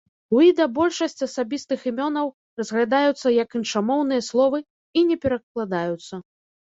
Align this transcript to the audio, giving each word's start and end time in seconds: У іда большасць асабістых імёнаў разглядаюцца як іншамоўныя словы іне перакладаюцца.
У 0.35 0.39
іда 0.45 0.65
большасць 0.77 1.25
асабістых 1.27 1.83
імёнаў 1.91 2.27
разглядаюцца 2.61 3.27
як 3.37 3.49
іншамоўныя 3.63 4.21
словы 4.33 4.65
іне 5.03 5.15
перакладаюцца. 5.27 6.15